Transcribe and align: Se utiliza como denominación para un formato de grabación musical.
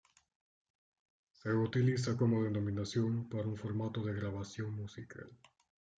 Se 1.31 1.53
utiliza 1.53 2.17
como 2.17 2.43
denominación 2.43 3.29
para 3.29 3.47
un 3.47 3.55
formato 3.55 4.01
de 4.03 4.15
grabación 4.15 4.73
musical. 4.75 5.29